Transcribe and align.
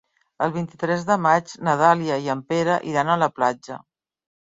El 0.43 0.51
vint-i-tres 0.53 1.03
de 1.09 1.17
maig 1.25 1.53
na 1.67 1.75
Dàlia 1.81 2.17
i 2.23 2.31
en 2.35 2.41
Pere 2.53 2.79
iran 2.93 3.13
a 3.13 3.19
la 3.25 3.29
platja. 3.37 3.79